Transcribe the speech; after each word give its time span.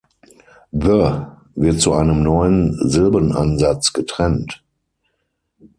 „The“ 0.71 1.27
wird 1.53 1.79
zu 1.79 1.93
einem 1.93 2.23
neuen 2.23 2.75
Silbenansatz 2.89 3.93
getrennt. 3.93 4.63